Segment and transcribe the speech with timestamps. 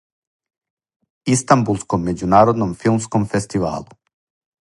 [1.33, 3.97] Истанбулском међународном филмском фестивалу.